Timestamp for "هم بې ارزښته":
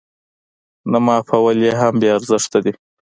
1.79-2.57